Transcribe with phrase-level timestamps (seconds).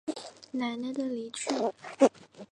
[0.49, 1.51] 奶奶的离去